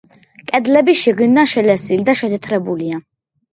[0.51, 3.01] კედლები შიგნიდან შელესილი და შეთეთრებულია.